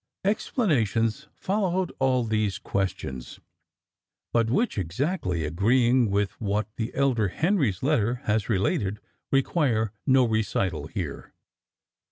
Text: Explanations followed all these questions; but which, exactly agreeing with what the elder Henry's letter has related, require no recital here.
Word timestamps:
Explanations 0.25 1.27
followed 1.35 1.91
all 1.99 2.23
these 2.23 2.57
questions; 2.57 3.39
but 4.33 4.49
which, 4.49 4.79
exactly 4.79 5.45
agreeing 5.45 6.09
with 6.09 6.31
what 6.41 6.67
the 6.77 6.91
elder 6.95 7.27
Henry's 7.27 7.83
letter 7.83 8.15
has 8.23 8.49
related, 8.49 8.99
require 9.31 9.91
no 10.07 10.25
recital 10.27 10.87
here. 10.87 11.33